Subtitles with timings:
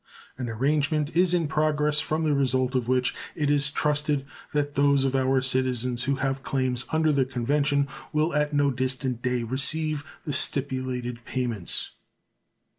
[0.35, 5.05] An arrangement is in progress from the result of which it is trusted that those
[5.05, 10.03] of our citizens who have claims under the convention will at no distant day receive
[10.25, 11.91] the stipulated payments.